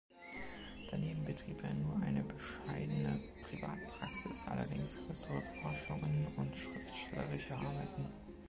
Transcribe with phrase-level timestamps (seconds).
[0.89, 8.07] Daneben betrieb er nur eine bescheidene Privatpraxis, allerdings größere Forschungen und schriftstellerische Arbeiten.